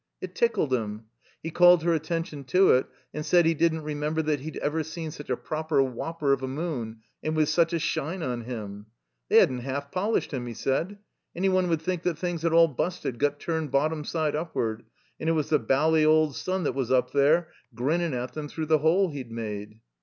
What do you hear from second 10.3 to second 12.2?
him, he said. Any one would think that